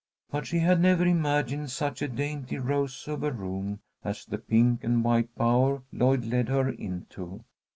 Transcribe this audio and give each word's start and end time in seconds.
But 0.31 0.47
she 0.47 0.57
had 0.57 0.81
never 0.81 1.05
imagined 1.05 1.69
such 1.69 2.01
a 2.01 2.07
dainty 2.07 2.57
rose 2.57 3.07
of 3.07 3.21
a 3.21 3.31
room 3.31 3.81
as 4.03 4.25
the 4.25 4.39
pink 4.39 4.83
and 4.83 5.03
white 5.03 5.29
bower 5.35 5.83
Lloyd 5.93 6.25
led 6.25 6.49
her 6.49 6.69
into. 6.69 7.43